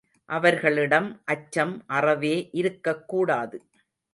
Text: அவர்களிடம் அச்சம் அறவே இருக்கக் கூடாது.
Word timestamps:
அவர்களிடம் 0.29 1.21
அச்சம் 1.25 1.83
அறவே 1.87 2.49
இருக்கக் 2.51 3.07
கூடாது. 3.07 3.57